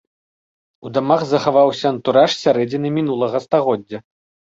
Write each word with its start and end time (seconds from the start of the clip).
У 0.85 0.91
дамах 0.95 1.21
захаваўся 1.31 1.85
антураж 1.93 2.31
сярэдзіны 2.43 2.87
мінулага 2.97 3.43
стагоддзя. 3.45 4.01